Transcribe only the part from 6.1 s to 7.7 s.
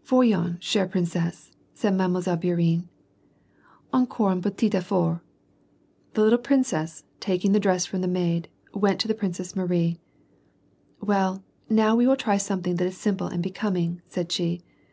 The little princess, taking the